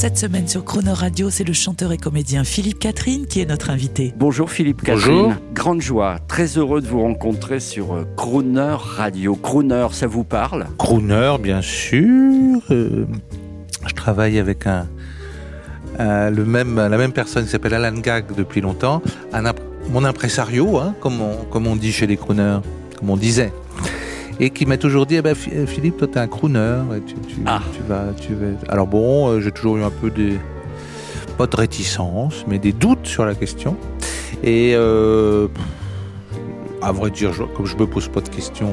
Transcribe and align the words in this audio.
Cette 0.00 0.16
semaine 0.16 0.46
sur 0.46 0.64
Croner 0.64 0.92
Radio, 0.92 1.28
c'est 1.28 1.42
le 1.42 1.52
chanteur 1.52 1.90
et 1.90 1.96
comédien 1.96 2.44
Philippe 2.44 2.78
Catherine 2.78 3.26
qui 3.26 3.40
est 3.40 3.46
notre 3.46 3.70
invité. 3.70 4.14
Bonjour 4.16 4.48
Philippe 4.48 4.82
Catherine. 4.82 5.36
Grande 5.52 5.80
joie, 5.80 6.20
très 6.28 6.46
heureux 6.56 6.80
de 6.80 6.86
vous 6.86 7.02
rencontrer 7.02 7.58
sur 7.58 7.94
euh, 7.94 8.04
Crooner 8.16 8.76
Radio. 8.78 9.34
Crooner, 9.34 9.88
ça 9.90 10.06
vous 10.06 10.22
parle? 10.22 10.66
Crooner, 10.78 11.34
bien 11.42 11.60
sûr. 11.62 12.60
Euh, 12.70 13.06
je 13.88 13.94
travaille 13.96 14.38
avec 14.38 14.68
un, 14.68 14.86
un- 15.98 16.30
le 16.30 16.44
même, 16.44 16.76
la 16.76 16.96
même 16.96 17.12
personne 17.12 17.44
qui 17.46 17.50
s'appelle 17.50 17.74
Alan 17.74 17.98
Gag 17.98 18.26
depuis 18.36 18.60
longtemps. 18.60 19.02
Un 19.32 19.46
imp- 19.46 19.58
mon 19.90 20.04
impresario, 20.04 20.78
hein, 20.78 20.94
comme, 21.00 21.20
on, 21.20 21.34
comme 21.50 21.66
on 21.66 21.74
dit 21.74 21.90
chez 21.90 22.06
les 22.06 22.16
crooners, 22.16 22.60
comme 23.00 23.10
on 23.10 23.16
disait. 23.16 23.52
Et 24.40 24.50
qui 24.50 24.66
m'a 24.66 24.76
toujours 24.76 25.04
dit, 25.06 25.16
eh 25.16 25.22
ben, 25.22 25.34
Phi- 25.34 25.66
Philippe, 25.66 25.96
toi 25.98 26.06
t'es 26.06 26.20
un 26.20 26.28
crooner. 26.28 26.76
et 26.96 27.00
Tu, 27.00 27.14
tu- 27.14 27.40
Ah. 27.46 27.60
tu 27.74 27.82
vas, 27.88 28.04
tu 28.20 28.34
vas... 28.34 28.46
Alors 28.72 28.86
bon, 28.86 29.28
euh, 29.30 29.40
j'ai 29.40 29.50
toujours 29.52 29.76
eu 29.78 29.82
un 29.82 29.90
peu 29.90 30.10
des... 30.10 30.38
Pas 31.36 31.46
de 31.46 31.56
réticence, 31.56 32.44
mais 32.48 32.58
des 32.58 32.72
doutes 32.72 33.06
sur 33.06 33.24
la 33.24 33.34
question. 33.34 33.76
Et 34.44 34.72
euh, 34.74 35.48
à 36.82 36.92
vrai 36.92 37.10
dire, 37.10 37.32
je- 37.32 37.42
comme 37.44 37.66
je 37.66 37.76
me 37.76 37.86
pose 37.86 38.08
pas 38.08 38.20
de 38.20 38.28
questions, 38.28 38.72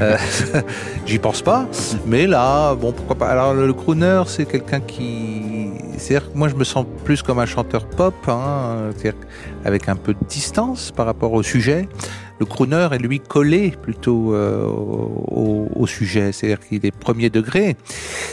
euh, 0.00 0.16
j'y 1.06 1.18
pense 1.18 1.42
pas. 1.42 1.68
Mais 2.06 2.26
là, 2.26 2.74
bon, 2.74 2.92
pourquoi 2.92 3.16
pas. 3.16 3.28
Alors, 3.28 3.54
le, 3.54 3.72
crooner, 3.72 4.22
c'est 4.26 4.46
quelqu'un 4.46 4.80
qui. 4.80 5.70
C'est-à-dire 5.96 6.32
que 6.32 6.38
moi, 6.38 6.48
je 6.48 6.54
me 6.54 6.64
sens 6.64 6.86
plus 7.04 7.22
comme 7.22 7.38
un 7.38 7.46
chanteur 7.46 7.86
pop, 7.86 8.14
hein, 8.28 8.90
c'est-à-dire 8.96 9.20
avec 9.64 9.88
un 9.88 9.96
peu 9.96 10.14
de 10.14 10.24
distance 10.28 10.90
par 10.90 11.06
rapport 11.06 11.32
au 11.32 11.42
sujet. 11.42 11.88
Le 12.40 12.46
crooner 12.46 12.88
est 12.92 12.98
lui 12.98 13.20
collé 13.20 13.72
plutôt 13.82 14.34
euh, 14.34 14.66
au, 14.66 15.86
sujet, 15.86 16.32
c'est-à-dire 16.32 16.60
qu'il 16.66 16.84
est 16.84 16.90
premier 16.90 17.30
degré. 17.30 17.76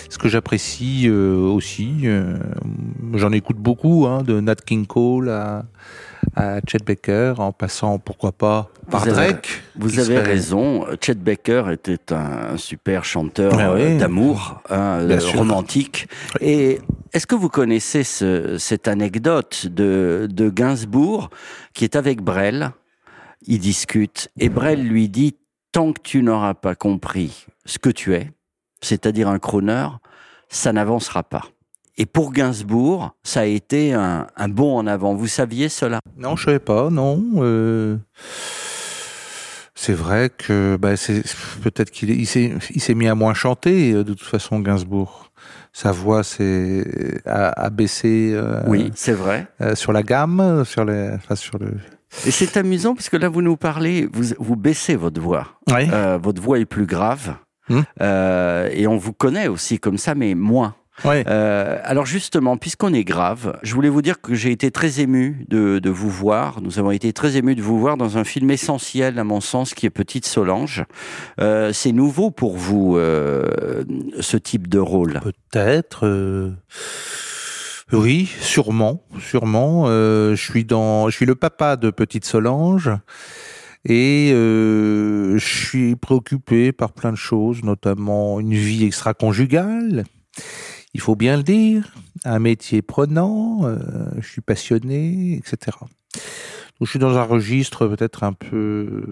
Ce 0.10 0.18
que 0.18 0.30
j'apprécie 0.30 1.04
euh, 1.08 1.36
aussi, 1.36 2.08
j'en 3.14 3.32
écoute 3.32 3.58
beaucoup, 3.58 4.08
hein, 4.08 4.24
de 4.24 4.40
Nat 4.40 4.56
King 4.56 4.88
Cole 4.88 5.30
à, 5.30 5.66
à 6.40 6.60
Chet 6.68 6.84
Baker, 6.86 7.34
en 7.40 7.52
passant, 7.52 8.00
pourquoi 8.00 8.32
pas, 8.32 8.70
par 8.90 9.02
Vous 9.04 9.10
avez- 9.10 9.32
Drake. 9.34 9.62
Vous 9.78 9.90
qui 9.90 10.00
avez 10.00 10.16
serait- 10.16 10.24
raison, 10.24 10.86
Chet 11.02 11.16
Baker 11.16 11.66
était 11.72 12.14
un 12.14 12.56
super 12.58 13.04
chanteur 13.04 13.54
Ah 13.60 13.72
euh, 13.72 13.94
oui. 13.94 13.98
d'amour, 13.98 14.62
hein, 14.70 15.00
euh, 15.02 15.20
romantique. 15.36 16.08
Et 16.40 16.80
est-ce 17.14 17.28
que 17.28 17.36
vous 17.36 17.50
connaissez 17.50 18.04
ce- 18.04 18.58
cette 18.58 18.88
anecdote 18.88 19.68
de, 19.68 20.28
de 20.32 20.50
Gainsbourg 20.50 21.30
qui 21.74 21.84
est 21.84 21.96
avec 21.96 22.22
Brel? 22.22 22.72
Ils 23.48 23.60
discutent 23.60 24.30
et 24.38 24.50
Brel 24.50 24.86
lui 24.88 25.08
dit 25.10 25.36
tant 25.72 25.94
que 25.94 26.02
tu 26.02 26.22
n'auras 26.24 26.54
pas 26.56 26.76
compris 26.76 27.46
ce 27.66 27.80
que 27.80 27.90
tu 27.90 28.14
es, 28.16 28.32
c'est-à-dire 28.82 29.28
un 29.30 29.40
crooner, 29.40 29.88
ça 30.50 30.74
n'avancera 30.74 31.24
pas. 31.24 31.44
Et 32.02 32.06
pour 32.06 32.32
Gainsbourg, 32.32 33.12
ça 33.24 33.42
a 33.42 33.46
été 33.46 33.94
un, 33.94 34.26
un 34.38 34.48
bond 34.48 34.78
en 34.78 34.88
avant. 34.88 35.14
Vous 35.14 35.28
saviez 35.28 35.68
cela? 35.70 36.00
Non, 36.18 36.36
je 36.38 36.46
savais 36.46 36.60
pas, 36.60 36.90
non. 36.90 37.22
euh, 37.36 37.98
C'est 39.76 39.94
vrai 39.94 40.30
que 40.30 40.78
bah, 40.78 40.98
c'est 40.98 41.24
peut-être 41.62 41.92
qu'il 41.92 42.10
est- 42.12 42.16
il 42.16 42.26
s'est 42.26 42.54
il 42.74 42.82
s'est 42.82 42.96
mis 42.96 43.08
à 43.08 43.16
moins 43.16 43.34
chanter 43.34 43.94
euh, 43.94 44.04
de 44.04 44.14
toute 44.14 44.28
façon 44.28 44.60
Gainsbourg. 44.60 45.32
Sa 45.72 45.92
voix 45.92 46.24
s'est 46.24 47.22
a, 47.26 47.50
a 47.66 47.70
baissé 47.70 48.32
euh, 48.34 48.62
Oui, 48.68 48.92
c'est 48.96 49.14
vrai. 49.14 49.48
euh, 49.62 49.76
sur 49.76 49.94
la 49.94 50.04
gamme, 50.04 50.64
sur 50.66 50.84
les 50.84 51.12
enfin, 51.16 51.36
sur 51.36 51.58
le 51.60 51.68
Et 52.26 52.32
c'est 52.32 52.58
amusant 52.58 52.94
parce 52.96 53.08
que 53.10 53.18
là, 53.18 53.30
vous 53.30 53.42
nous 53.42 53.56
parlez, 53.56 54.08
vous, 54.12 54.34
vous 54.40 54.56
baissez 54.58 54.96
votre 54.96 55.22
voix. 55.22 55.48
Oui. 55.70 55.88
Euh, 55.94 56.18
votre 56.22 56.42
voix 56.42 56.60
est 56.60 56.66
plus 56.66 56.86
grave. 56.86 57.36
Hmm. 57.70 57.82
Et 58.74 58.88
on 58.88 58.98
vous 58.98 59.14
connaît 59.14 59.48
aussi 59.48 59.80
comme 59.80 59.98
ça, 60.00 60.16
mais 60.16 60.34
moins. 60.34 60.74
Ouais. 61.06 61.24
Euh, 61.28 61.80
alors 61.84 62.06
justement, 62.06 62.58
puisqu'on 62.58 62.94
est 62.94 63.04
grave, 63.04 63.58
je 63.64 63.74
voulais 63.74 63.90
vous 63.90 64.02
dire 64.02 64.22
que 64.22 64.36
j'ai 64.36 64.52
été 64.52 64.72
très 64.72 65.00
ému 65.00 65.46
de, 65.48 65.80
de 65.80 65.90
vous 65.90 66.10
voir. 66.10 66.62
Nous 66.62 66.80
avons 66.80 66.92
été 66.92 67.14
très 67.14 67.38
émus 67.38 67.56
de 67.56 67.62
vous 67.62 67.80
voir 67.80 67.98
dans 67.98 68.18
un 68.18 68.24
film 68.24 68.52
essentiel, 68.52 69.20
à 69.20 69.24
mon 69.24 69.42
sens, 69.42 69.74
qui 69.74 69.86
est 69.86 69.90
Petite 69.90 70.26
Solange. 70.26 70.84
Euh, 71.40 71.72
c'est 71.74 71.92
nouveau 71.92 72.32
pour 72.32 72.58
vous, 72.58 72.98
euh, 72.98 73.84
ce 74.20 74.38
type 74.38 74.68
de 74.68 74.80
rôle? 74.80 75.20
Peut-être. 75.22 76.54
Oui, 77.92 78.30
sûrement, 78.40 79.04
sûrement. 79.20 79.88
Je 79.88 80.36
suis 80.36 80.66
dans, 80.66 81.10
je 81.10 81.16
suis 81.16 81.26
le 81.26 81.36
papa 81.36 81.76
de 81.76 81.90
petite 81.90 82.26
Solange 82.26 82.92
et 83.86 84.32
euh, 84.34 85.38
je 85.38 85.46
suis 85.46 85.96
préoccupé 85.96 86.72
par 86.72 86.92
plein 86.92 87.12
de 87.12 87.18
choses, 87.18 87.64
notamment 87.64 88.40
une 88.40 88.54
vie 88.54 88.86
extra-conjugale. 88.86 90.04
Il 90.94 91.02
faut 91.02 91.16
bien 91.16 91.38
le 91.38 91.44
dire, 91.44 91.94
un 92.26 92.40
métier 92.40 92.82
prenant. 92.82 93.62
euh, 93.66 93.78
je 94.20 94.28
suis 94.28 94.42
passionné, 94.42 95.36
etc. 95.38 95.78
Donc, 95.82 96.86
je 96.88 96.90
suis 96.92 97.00
dans 97.00 97.18
un 97.18 97.24
registre 97.24 97.88
peut-être 97.88 98.24
un 98.24 98.34
peu 98.34 99.04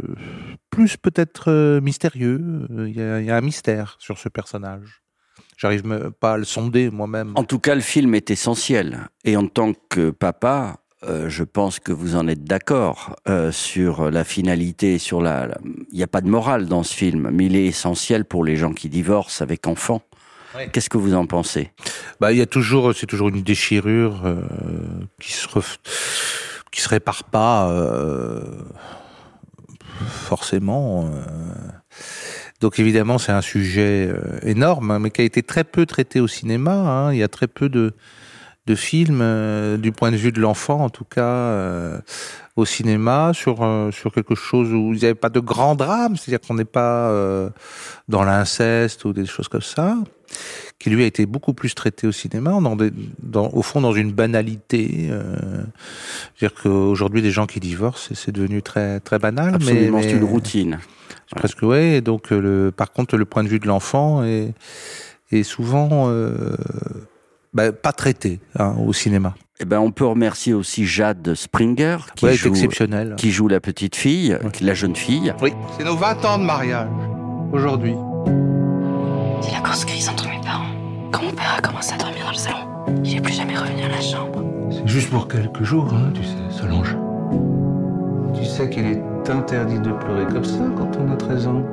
plus 0.70 0.98
peut-être 0.98 1.52
euh, 1.52 1.82
mystérieux. 1.82 2.66
Il 2.88 2.96
y, 2.96 3.02
a, 3.02 3.22
y 3.22 3.30
a 3.30 3.36
un 3.38 3.42
mystère 3.42 3.98
sur 4.00 4.18
ce 4.18 4.30
personnage. 4.30 5.02
J'arrive 5.58 6.12
pas 6.20 6.34
à 6.34 6.38
le 6.38 6.46
sonder 6.46 6.90
moi-même. 6.90 7.34
En 7.36 7.44
tout 7.44 7.60
cas, 7.60 7.76
le 7.76 7.82
film 7.82 8.16
est 8.16 8.30
essentiel. 8.32 9.08
Et 9.26 9.36
en 9.38 9.48
tant 9.48 9.74
que 9.90 10.12
papa, 10.12 10.78
euh, 11.04 11.30
je 11.30 11.44
pense 11.44 11.80
que 11.80 11.92
vous 11.92 12.16
en 12.16 12.28
êtes 12.28 12.44
d'accord 12.44 13.16
sur 13.52 14.10
la 14.12 14.24
finalité, 14.24 14.98
sur 14.98 15.22
la- 15.22 15.58
Il 15.92 15.98
n'y 15.98 16.04
a 16.04 16.08
pas 16.08 16.22
de 16.22 16.30
morale 16.30 16.68
dans 16.68 16.84
ce 16.84 16.94
film, 16.94 17.30
mais 17.34 17.46
il 17.48 17.56
est 17.56 17.66
essentiel 17.66 18.24
pour 18.26 18.44
les 18.46 18.56
gens 18.56 18.72
qui 18.74 18.88
divorcent 18.90 19.42
avec 19.44 19.68
enfants. 19.68 20.02
Ouais. 20.56 20.70
Qu'est-ce 20.72 20.90
que 20.90 20.98
vous 20.98 21.14
en 21.14 21.26
pensez? 21.26 21.72
Bah, 22.20 22.32
il 22.32 22.38
y 22.38 22.42
a 22.42 22.46
toujours, 22.46 22.94
c'est 22.96 23.06
toujours 23.06 23.30
une 23.30 23.42
déchirure 23.44 24.22
euh, 24.26 24.42
qui 25.22 25.34
se 25.34 25.48
ref- 25.48 25.78
qui 26.72 26.82
se 26.82 26.90
répare 26.90 27.24
pas 27.26 27.70
euh, 27.70 28.42
forcément. 30.08 31.06
euh. 31.06 31.22
Donc 32.62 32.80
évidemment, 32.80 33.18
c'est 33.18 33.32
un 33.32 33.42
sujet 33.42 34.08
euh, 34.12 34.40
énorme, 34.44 34.92
hein, 34.92 35.00
mais 35.00 35.12
qui 35.12 35.22
a 35.22 35.26
été 35.26 35.44
très 35.44 35.64
peu 35.64 35.86
traité 35.86 36.20
au 36.20 36.28
cinéma. 36.28 36.72
hein. 36.74 37.14
Il 37.14 37.20
y 37.20 37.24
a 37.24 37.28
très 37.28 37.48
peu 37.48 37.70
de 37.70 37.94
de 38.66 38.76
films 38.76 39.22
euh, 39.22 39.78
du 39.78 39.94
point 39.94 40.12
de 40.12 40.18
vue 40.18 40.34
de 40.34 40.42
l'enfant, 40.42 40.82
en 40.84 40.90
tout 40.90 41.06
cas 41.06 41.22
euh, 41.24 42.00
au 42.58 42.66
cinéma, 42.66 43.32
sur 43.34 43.64
euh, 43.64 43.92
sur 43.92 44.12
quelque 44.12 44.36
chose 44.36 44.74
où 44.74 44.92
il 44.94 45.00
n'y 45.00 45.06
avait 45.06 45.14
pas 45.16 45.30
de 45.30 45.40
grand 45.40 45.76
drame, 45.76 46.18
c'est-à-dire 46.18 46.46
qu'on 46.46 46.56
n'est 46.56 46.66
pas 46.66 47.08
euh, 47.10 47.50
dans 48.10 48.24
l'inceste 48.26 49.06
ou 49.06 49.14
des 49.14 49.26
choses 49.26 49.48
comme 49.48 49.62
ça 49.62 49.96
qui 50.80 50.90
lui 50.90 51.04
a 51.04 51.06
été 51.06 51.26
beaucoup 51.26 51.54
plus 51.54 51.74
traité 51.76 52.08
au 52.08 52.12
cinéma, 52.12 52.52
dans 52.62 52.76
des, 52.76 52.92
dans, 53.22 53.50
au 53.54 53.62
fond 53.62 53.82
dans 53.82 53.94
une 53.94 54.12
banalité. 54.12 55.08
Euh, 55.10 55.36
C'est-à-dire 56.36 56.62
qu'aujourd'hui, 56.62 57.22
des 57.22 57.32
gens 57.32 57.46
qui 57.48 57.60
divorcent, 57.60 58.10
c'est- 58.14 58.32
devenu 58.32 58.62
très 58.62 59.00
très 59.00 59.20
banal. 59.20 59.56
Absolument, 59.56 59.98
mais, 59.98 60.04
c'est 60.04 60.12
une 60.18 60.24
routine. 60.24 60.80
c'est 61.30 61.36
Presque 61.38 61.62
ouais. 61.64 62.02
Donc, 62.02 62.32
euh, 62.32 62.40
le, 62.42 62.72
par 62.72 62.92
contre, 62.92 63.18
le 63.18 63.26
point 63.26 63.44
de 63.44 63.48
vue 63.50 63.60
de 63.60 63.68
l'enfant 63.68 64.24
est, 64.24 64.54
est 65.32 65.44
souvent 65.44 66.10
euh, 66.10 66.56
bah, 67.54 67.72
pas 67.72 67.94
traité 67.94 68.40
hein, 68.60 68.76
au 68.86 68.94
cinéma. 68.94 69.34
Eh 69.60 69.66
ben, 69.66 69.80
on 69.80 69.92
peut 69.92 70.06
remercier 70.06 70.54
aussi 70.54 70.86
Jade 70.86 71.34
Springer 71.34 71.98
qui 72.16 72.26
Ouais, 72.26 72.34
joue 72.36 72.50
exceptionnel. 72.50 73.16
qui 73.18 73.32
joue 73.32 73.48
la 73.48 73.60
petite 73.60 73.96
fille, 73.96 74.34
Ouais. 74.44 74.52
la 74.62 74.74
jeune 74.76 74.96
fille. 74.96 75.34
Oui, 75.42 75.52
c'est 75.78 75.84
nos 75.84 75.96
20 75.96 76.24
ans 76.26 76.38
de 76.38 76.44
mariage 76.44 76.90
aujourd'hui. 77.52 77.96
C'est 79.42 79.52
la 79.52 79.60
course 79.62 79.86
grise 79.86 80.10
entre 80.10 80.28
mes 80.28 80.42
parents. 80.42 80.66
Quand 81.12 81.24
mon 81.24 81.32
père 81.32 81.56
a 81.58 81.62
commencé 81.62 81.94
à 81.94 81.98
dormir 81.98 82.26
dans 82.26 82.32
le 82.32 82.38
salon, 82.38 82.58
il 83.04 83.16
est 83.16 83.22
plus 83.22 83.34
jamais 83.34 83.58
revenu 83.58 83.84
à 83.84 83.90
la 83.90 84.02
chambre. 84.02 84.44
C'est 84.72 84.88
juste 84.88 85.10
pour 85.10 85.28
quelques 85.28 85.64
jours, 85.64 85.94
hein, 85.94 86.12
tu 86.14 86.24
sais, 86.24 86.60
Solange. 86.60 86.96
Tu 88.36 88.46
sais 88.46 88.70
qu'il 88.70 88.86
est 88.86 89.30
interdit 89.30 89.80
de 89.80 89.92
pleurer 89.92 90.26
comme 90.26 90.44
ça 90.44 90.64
quand 90.78 90.92
on 91.00 91.12
a 91.12 91.16
13 91.16 91.48
ans. 91.48 91.64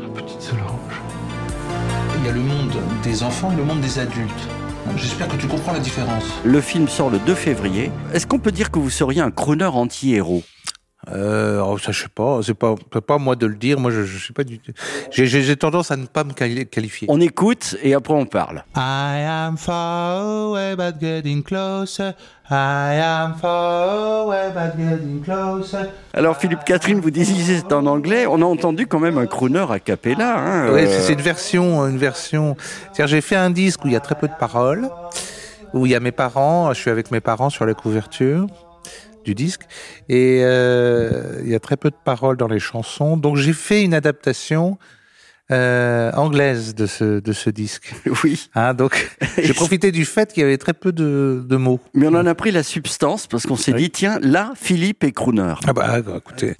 La 0.00 0.08
petite 0.20 0.40
Solange. 0.40 1.00
Il 2.18 2.26
y 2.26 2.28
a 2.28 2.32
le 2.32 2.40
monde 2.40 2.74
des 3.02 3.22
enfants 3.22 3.50
et 3.52 3.56
le 3.56 3.64
monde 3.64 3.80
des 3.80 3.98
adultes. 3.98 4.48
J'espère 4.96 5.28
que 5.28 5.36
tu 5.36 5.46
comprends 5.46 5.72
la 5.72 5.78
différence. 5.78 6.24
Le 6.44 6.60
film 6.60 6.88
sort 6.88 7.10
le 7.10 7.18
2 7.18 7.34
février. 7.34 7.90
Est-ce 8.12 8.26
qu'on 8.26 8.38
peut 8.38 8.52
dire 8.52 8.70
que 8.70 8.78
vous 8.78 8.90
seriez 8.90 9.20
un 9.20 9.30
crooner 9.30 9.66
anti-héros? 9.66 10.42
Euh, 11.12 11.60
oh, 11.64 11.76
ça, 11.78 11.92
je 11.92 12.02
sais 12.02 12.08
pas. 12.08 12.40
C'est 12.42 12.54
pas, 12.54 12.74
c'est 12.92 13.00
pas 13.04 13.14
à 13.14 13.18
moi 13.18 13.36
de 13.36 13.46
le 13.46 13.54
dire. 13.56 13.78
Moi, 13.80 13.90
je, 13.90 14.04
je 14.04 14.26
sais 14.26 14.32
pas 14.32 14.44
du 14.44 14.58
tout. 14.58 14.72
J'ai, 15.10 15.26
j'ai- 15.26 15.42
j'ai 15.42 15.56
tendance 15.56 15.90
à 15.90 15.96
ne 15.96 16.06
pas 16.06 16.24
me 16.24 16.32
quali- 16.32 16.66
qualifier. 16.66 17.06
On 17.10 17.20
écoute 17.20 17.76
et 17.82 17.94
après 17.94 18.14
on 18.14 18.26
parle. 18.26 18.64
I 18.76 19.24
am 19.26 19.56
far 19.56 20.20
away, 20.20 20.76
but 20.76 21.00
getting 21.00 21.42
closer. 21.42 22.12
I 22.52 22.98
am 23.02 23.34
far 23.40 24.22
away, 24.22 24.50
but 24.54 24.76
getting 24.78 25.20
closer. 25.22 25.88
Alors 26.14 26.36
Philippe 26.36 26.64
Catherine, 26.64 27.00
vous 27.00 27.10
disiez 27.10 27.58
c'est 27.58 27.72
en 27.72 27.86
anglais. 27.86 28.26
On 28.26 28.40
a 28.42 28.44
entendu 28.44 28.86
quand 28.86 28.98
même 29.00 29.18
un 29.18 29.26
crooner 29.26 29.66
a 29.70 29.78
cappella. 29.78 30.36
Hein, 30.38 30.70
Oui, 30.72 30.80
euh, 30.82 30.86
c'est 30.88 31.00
c'est 31.00 31.12
une 31.14 31.20
version, 31.22 31.86
une 31.86 31.98
version. 31.98 32.56
C'est-à-dire, 32.92 33.06
j'ai 33.08 33.20
fait 33.20 33.36
un 33.36 33.50
disque 33.50 33.84
où 33.84 33.88
il 33.88 33.92
y 33.94 33.96
a 33.96 34.00
très 34.00 34.14
peu 34.16 34.28
de 34.28 34.34
paroles, 34.38 34.88
où 35.74 35.86
il 35.86 35.92
y 35.92 35.94
a 35.94 36.00
mes 36.00 36.12
parents. 36.12 36.72
Je 36.74 36.80
suis 36.80 36.90
avec 36.90 37.10
mes 37.10 37.20
parents 37.20 37.50
sur 37.50 37.66
la 37.66 37.74
couverture 37.74 38.46
du 39.24 39.34
disque, 39.34 39.62
et 40.08 40.40
euh, 40.42 41.40
il 41.42 41.50
y 41.50 41.54
a 41.54 41.60
très 41.60 41.76
peu 41.76 41.90
de 41.90 41.96
paroles 42.04 42.36
dans 42.36 42.48
les 42.48 42.58
chansons. 42.58 43.16
Donc, 43.16 43.36
j'ai 43.36 43.52
fait 43.52 43.82
une 43.82 43.94
adaptation 43.94 44.78
euh, 45.50 46.12
anglaise 46.12 46.74
de 46.74 46.86
ce 46.86 47.20
de 47.20 47.32
ce 47.32 47.50
disque. 47.50 47.94
Oui. 48.24 48.48
Hein, 48.54 48.74
donc, 48.74 49.16
j'ai 49.42 49.54
profité 49.54 49.90
du 49.90 50.04
fait 50.04 50.32
qu'il 50.32 50.42
y 50.42 50.46
avait 50.46 50.58
très 50.58 50.74
peu 50.74 50.92
de, 50.92 51.44
de 51.46 51.56
mots. 51.56 51.80
Mais 51.94 52.06
on 52.06 52.14
en 52.14 52.26
a 52.26 52.34
pris 52.34 52.50
la 52.50 52.62
substance 52.62 53.26
parce 53.26 53.46
qu'on 53.46 53.56
s'est 53.56 53.72
dit 53.72 53.90
tiens 53.90 54.18
là 54.22 54.52
Philippe 54.54 55.04
est 55.04 55.12
crooner. 55.12 55.54
Ah 55.66 55.72
bah 55.72 55.98
écoutez. 55.98 56.54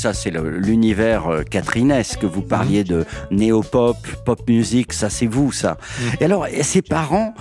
Ça 0.00 0.14
c'est 0.14 0.30
l'univers 0.30 1.28
euh, 1.28 1.42
catherinesque. 1.42 2.24
Vous 2.24 2.40
parliez 2.40 2.84
de 2.84 3.04
néo-pop, 3.30 3.98
pop 4.24 4.40
music. 4.48 4.94
Ça 4.94 5.10
c'est 5.10 5.26
vous 5.26 5.52
ça. 5.52 5.76
Et 6.20 6.24
alors 6.24 6.46
et 6.46 6.62
ces 6.62 6.80
parents, 6.80 7.34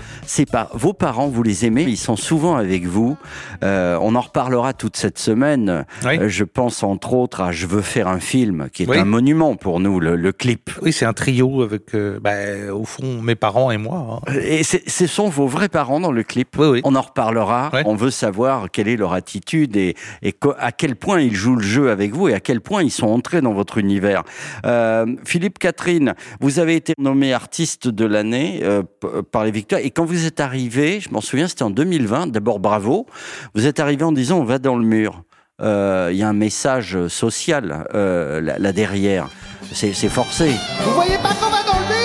vos 0.73 0.91
parents, 0.91 1.29
vous 1.29 1.41
les 1.41 1.65
aimez? 1.65 1.83
Ils 1.83 1.95
sont 1.95 2.17
souvent 2.17 2.57
avec 2.57 2.85
vous. 2.85 3.15
Euh, 3.63 3.97
on 4.01 4.13
en 4.15 4.19
reparlera 4.19 4.73
toute 4.73 4.97
cette 4.97 5.17
semaine. 5.19 5.85
Oui. 6.05 6.19
Euh, 6.19 6.27
je 6.27 6.43
pense 6.43 6.83
entre 6.83 7.13
autres 7.13 7.39
à 7.39 7.53
Je 7.53 7.65
veux 7.65 7.81
faire 7.81 8.09
un 8.09 8.19
film, 8.19 8.67
qui 8.73 8.83
est 8.83 8.89
Oui. 8.89 8.97
un 8.97 9.05
monument 9.05 9.55
pour 9.55 9.79
nous, 9.79 10.01
le, 10.01 10.17
le 10.17 10.31
clip. 10.33 10.69
Oui, 10.81 10.91
c'est 10.91 11.05
un 11.05 11.13
trio 11.13 11.61
avec, 11.61 11.95
euh, 11.95 12.19
bah, 12.19 12.73
au 12.73 12.83
fond, 12.83 13.21
mes 13.21 13.35
parents 13.35 13.71
et 13.71 13.77
moi. 13.77 14.21
hein. 14.27 14.33
Et 14.43 14.63
ce 14.63 15.07
sont 15.07 15.29
vos 15.29 15.47
vrais 15.47 15.69
parents 15.69 16.01
dans 16.01 16.11
le 16.11 16.23
clip. 16.23 16.57
Oui, 16.57 16.67
oui. 16.67 16.81
On 16.83 16.95
en 16.95 17.01
reparlera. 17.01 17.71
On 17.85 17.95
veut 17.95 18.11
savoir 18.11 18.69
quelle 18.69 18.89
est 18.89 18.97
leur 18.97 19.13
attitude 19.13 19.77
et, 19.77 19.95
et 20.23 20.35
à 20.59 20.73
quel 20.73 20.97
point 20.97 21.21
ils 21.21 21.35
jouent 21.35 21.55
le 21.55 21.63
jeu 21.63 21.89
avec 21.89 22.13
vous 22.13 22.27
et 22.27 22.33
à 22.33 22.39
quel 22.49 22.61
point 22.61 22.81
ils 22.81 22.89
sont 22.89 23.05
entrés 23.05 23.41
dans 23.41 23.53
votre 23.53 23.77
univers. 23.77 24.23
Euh, 24.65 25.05
Philippe 25.23 25.59
Catherine, 25.59 26.15
vous 26.41 26.57
avez 26.57 26.75
été 26.75 26.93
nommé 26.97 27.31
artiste 27.31 27.87
de 27.87 28.05
l'année 28.05 28.61
euh, 28.63 28.81
p- 28.81 29.07
par 29.31 29.43
les 29.45 29.51
Victoires. 29.51 29.81
Et 29.83 29.91
quand 29.91 30.03
vous 30.03 30.25
êtes 30.25 30.39
arrivé, 30.39 30.99
je 30.99 31.11
m'en 31.11 31.21
souviens, 31.21 31.47
c'était 31.47 31.61
en 31.61 31.69
2020. 31.69 32.25
D'abord, 32.31 32.57
bravo. 32.59 33.05
Vous 33.53 33.67
êtes 33.67 33.79
arrivé 33.79 34.03
en 34.03 34.11
disant 34.11 34.39
on 34.39 34.45
va 34.45 34.57
dans 34.57 34.75
le 34.77 34.83
mur. 34.83 35.21
Euh, 35.61 36.09
Il 36.11 36.17
y 36.17 36.23
a 36.23 36.27
un 36.27 36.33
message 36.33 36.97
social 37.07 37.85
euh, 37.93 38.41
là, 38.41 38.71
derrière. 38.73 39.29
C'est 39.71 39.93
c'est 39.93 40.09
forcé. 40.09 40.49
Vous 40.83 40.93
voyez 40.95 41.17
pas 41.21 41.29
qu'on 41.39 41.51
va 41.51 41.61
dans 41.71 41.77
le 41.79 41.85
mur? 41.93 41.98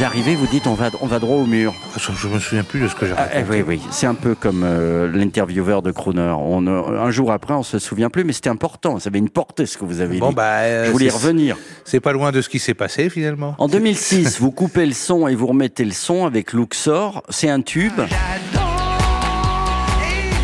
Vous 0.00 0.06
arrivez, 0.06 0.34
vous 0.34 0.46
dites 0.46 0.66
on 0.66 0.72
va, 0.72 0.88
on 1.02 1.06
va 1.06 1.18
droit 1.18 1.36
au 1.36 1.44
mur. 1.44 1.74
Je, 1.98 2.26
me 2.28 2.38
souviens 2.38 2.64
plus 2.64 2.80
de 2.80 2.88
ce 2.88 2.94
que 2.94 3.04
j'ai 3.04 3.12
Ah, 3.18 3.28
eh, 3.34 3.40
raconté. 3.40 3.62
oui, 3.62 3.76
oui, 3.76 3.82
c'est 3.90 4.06
un 4.06 4.14
peu 4.14 4.34
comme 4.34 4.62
euh, 4.64 5.12
l'intervieweur 5.12 5.82
de 5.82 5.90
Crooner. 5.90 6.32
On, 6.38 6.66
euh, 6.66 6.98
un 6.98 7.10
jour 7.10 7.30
après, 7.32 7.52
on 7.52 7.62
se 7.62 7.78
souvient 7.78 8.08
plus, 8.08 8.24
mais 8.24 8.32
c'était 8.32 8.48
important. 8.48 8.98
Ça 8.98 9.08
avait 9.10 9.18
une 9.18 9.28
portée 9.28 9.66
ce 9.66 9.76
que 9.76 9.84
vous 9.84 10.00
avez 10.00 10.18
Bon, 10.18 10.30
dit. 10.30 10.34
bah, 10.36 10.60
euh, 10.60 10.86
Je 10.86 10.90
voulais 10.90 11.04
y 11.04 11.10
revenir. 11.10 11.58
C'est 11.84 12.00
pas 12.00 12.12
loin 12.12 12.32
de 12.32 12.40
ce 12.40 12.48
qui 12.48 12.58
s'est 12.58 12.72
passé 12.72 13.10
finalement. 13.10 13.54
En 13.58 13.68
2006, 13.68 14.40
vous 14.40 14.52
coupez 14.52 14.86
le 14.86 14.94
son 14.94 15.28
et 15.28 15.34
vous 15.34 15.48
remettez 15.48 15.84
le 15.84 15.92
son 15.92 16.24
avec 16.24 16.54
Luxor. 16.54 17.22
C'est 17.28 17.50
un 17.50 17.60
tube. 17.60 18.00
Et 18.00 18.04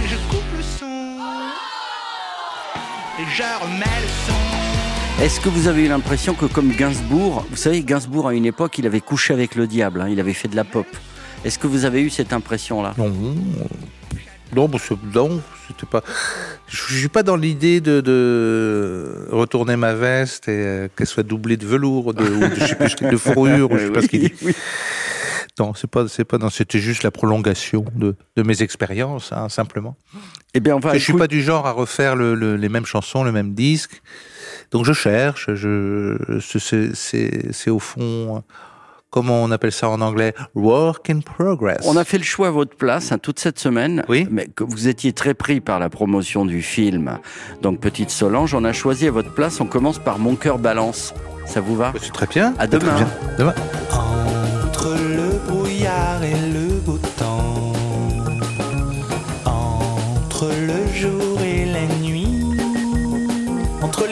je 0.06 0.17
coupe 0.29 0.44
le 0.55 0.62
son 0.62 0.85
Et 3.23 3.25
je 3.35 3.43
remets 3.64 4.03
le 4.03 4.08
son 4.29 4.35
Est-ce 5.20 5.40
que 5.40 5.48
vous 5.48 5.66
avez 5.66 5.86
eu 5.86 5.88
l'impression 5.88 6.34
que 6.34 6.44
comme 6.44 6.70
Gainsbourg, 6.72 7.46
vous 7.50 7.56
savez, 7.56 7.82
Gainsbourg 7.82 8.28
à 8.28 8.34
une 8.34 8.44
époque, 8.44 8.78
il 8.78 8.86
avait 8.86 9.00
couché 9.00 9.32
avec 9.32 9.54
le 9.54 9.66
diable, 9.66 10.02
hein, 10.02 10.08
il 10.10 10.20
avait 10.20 10.34
fait 10.34 10.48
de 10.48 10.56
la 10.56 10.64
pop. 10.64 10.86
Est-ce 11.44 11.58
que 11.58 11.66
vous 11.66 11.84
avez 11.84 12.02
eu 12.02 12.10
cette 12.10 12.32
impression-là? 12.32 12.94
Non, 12.98 13.08
non, 13.08 13.34
non, 15.14 15.40
c'était 15.68 15.86
pas. 15.90 16.02
Je 16.68 16.76
suis 16.98 17.08
pas 17.08 17.22
dans 17.22 17.36
l'idée 17.36 17.80
de, 17.80 18.00
de 18.00 19.26
retourner 19.30 19.76
ma 19.76 19.94
veste 19.94 20.48
et 20.48 20.52
euh, 20.52 20.88
qu'elle 20.96 21.06
soit 21.06 21.22
doublée 21.22 21.56
de 21.56 21.66
velours, 21.66 22.12
de, 22.14 22.22
ou 22.24 22.40
de, 22.48 22.54
je 22.54 22.64
sais 22.66 22.74
plus, 22.76 22.90
ce 22.90 22.96
que- 22.96 23.10
de 23.10 23.16
fourrure, 23.16 23.70
ou 23.72 23.78
je 23.78 23.86
sais 23.86 23.92
pas 23.92 24.02
ce 24.02 24.06
qu'il 24.08 24.20
dit. 24.20 24.32
Oui. 24.42 24.54
Non, 25.58 25.73
c'est 25.75 25.88
pas, 25.91 26.06
c'est 26.08 26.25
pas, 26.25 26.37
non, 26.37 26.50
c'était 26.50 26.79
juste 26.79 27.03
la 27.03 27.11
prolongation 27.11 27.85
de, 27.94 28.14
de 28.37 28.43
mes 28.43 28.62
expériences, 28.62 29.32
hein, 29.32 29.49
simplement. 29.49 29.97
Eh 30.53 30.61
bien, 30.61 30.76
on 30.76 30.81
va 30.81 30.93
je 30.93 30.99
suis 30.99 31.12
écouter- 31.12 31.23
pas 31.23 31.29
du 31.29 31.43
genre 31.43 31.67
à 31.67 31.73
refaire 31.73 32.14
le- 32.14 32.35
le- 32.35 32.56
les 32.56 32.69
mêmes 32.69 32.85
chansons, 32.85 33.25
le 33.25 33.32
même 33.32 33.55
disque. 33.55 34.03
Donc 34.70 34.85
je 34.85 34.93
cherche, 34.93 35.55
je, 35.55 36.17
c'est- 36.43 36.58
c'est, 36.58 36.94
c'est, 36.94 37.53
c'est 37.53 37.70
au 37.70 37.79
fond, 37.79 38.43
comment 39.08 39.43
on 39.43 39.50
appelle 39.50 39.73
ça 39.73 39.88
en 39.88 40.03
anglais, 40.03 40.35
work 40.55 41.08
in 41.08 41.20
progress. 41.20 41.87
On 41.87 41.97
a 41.97 42.05
fait 42.05 42.19
le 42.19 42.25
choix 42.25 42.49
à 42.49 42.50
votre 42.50 42.76
place 42.76 43.11
hein, 43.11 43.17
toute 43.19 43.38
cette 43.41 43.58
semaine, 43.58 44.05
Oui. 44.11 44.26
mais 44.31 44.49
que 44.49 44.62
vous 44.62 44.88
étiez 44.88 45.14
très 45.14 45.32
pris 45.32 45.61
par 45.62 45.79
la 45.79 45.88
promotion 45.88 46.44
du 46.44 46.61
film. 46.61 47.19
Donc 47.62 47.81
Petite 47.81 48.11
Solange, 48.11 48.53
on 48.53 48.64
a 48.64 48.75
choisi 48.75 49.06
à 49.06 49.11
votre 49.11 49.32
place. 49.32 49.58
On 49.62 49.67
commence 49.67 49.99
par 49.99 50.19
Mon 50.19 50.37
cœur 50.37 50.58
balance. 50.58 51.14
Ça 51.47 51.62
vous 51.62 51.76
va? 51.76 51.94
C'est 52.03 52.12
très 52.12 52.26
bien. 52.26 52.55
À 52.58 52.67
très 52.69 52.79
demain. 52.79 52.94
bien. 52.97 53.08
Demain. 53.38 53.55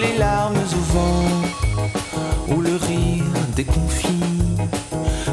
Les 0.04 0.18
larmes 0.18 0.56
au 0.56 0.84
vent 0.94 2.54
Ou 2.54 2.60
le 2.60 2.76
rire 2.76 3.24
déconfit 3.56 4.30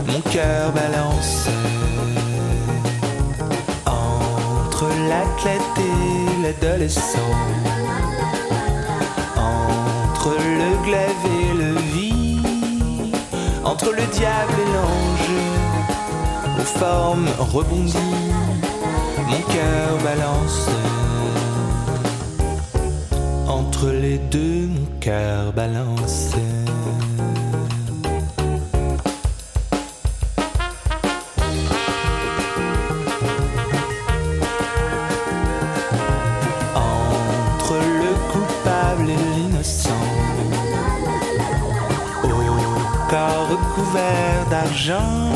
Mon 0.08 0.22
cœur 0.32 0.72
balance 0.72 1.48
Entre 3.86 4.88
l'athlète 5.10 5.78
et 5.78 6.44
l'adolescent 6.44 7.36
Entre 9.38 10.32
le 10.60 10.86
glaive 10.86 11.26
et 11.40 11.54
le 11.64 11.74
vie 11.94 12.42
Entre 13.64 13.92
le 13.92 14.06
diable 14.20 14.58
et 14.64 14.70
l'ange 14.76 16.60
Aux 16.60 16.80
formes 16.80 17.30
rebondies 17.40 17.98
Mon 19.30 19.42
cœur 19.54 19.98
balance 20.04 20.70
Entre 23.64 23.90
les 23.92 24.18
deux 24.18 24.68
mon 24.68 24.86
cœur 25.00 25.54
balance 25.54 26.32
Entre 36.76 37.76
le 38.02 38.12
coupable 38.32 39.10
et 39.10 39.22
l'innocent. 39.36 39.90
Au 42.24 43.10
corps 43.10 43.48
recouvert 43.52 44.46
d'argent. 44.50 45.30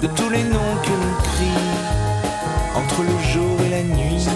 De 0.00 0.06
tous 0.06 0.30
les 0.30 0.44
noms 0.44 0.76
que 0.82 0.94
l'on 1.00 1.14
crie. 1.28 1.62
Entre 2.74 3.02
le 3.02 3.16
jour 3.32 3.56
et 3.66 3.70
la 3.70 3.82
nuit. 3.82 4.26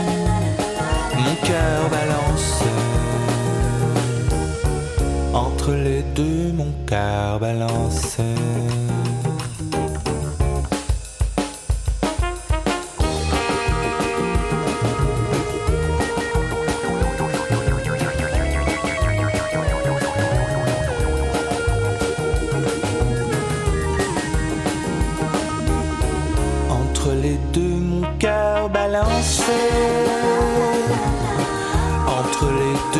Mon 1.18 1.34
cœur 1.46 1.85
Entre 5.36 5.72
les 5.72 6.02
deux 6.14 6.50
mon 6.54 6.72
cœur 6.86 7.38
balance 7.38 8.16
Entre 27.06 27.12
les 27.22 27.38
deux, 27.52 27.60
mon 27.60 28.02
cœur 28.18 28.68
balance. 28.70 29.42
Entre 32.08 32.46
les 32.46 32.76
deux, 32.92 32.95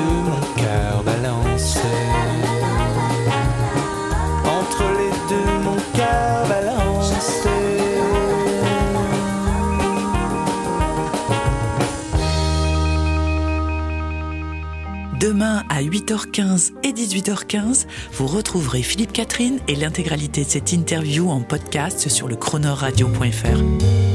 À 15.46 15.80
8h15 15.80 16.72
et 16.82 16.92
18h15, 16.92 17.86
vous 18.12 18.26
retrouverez 18.26 18.82
Philippe 18.82 19.12
Catherine 19.12 19.60
et 19.68 19.76
l'intégralité 19.76 20.44
de 20.44 20.48
cette 20.48 20.72
interview 20.72 21.30
en 21.30 21.40
podcast 21.40 22.08
sur 22.08 22.26
le 22.26 22.34
chronoradio.fr. 22.34 24.05